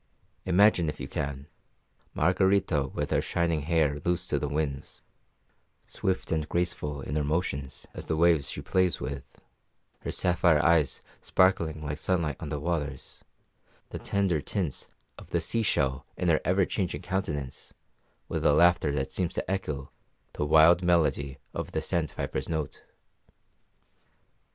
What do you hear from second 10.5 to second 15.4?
eyes sparkling like sunlight on the waters, the tender tints of the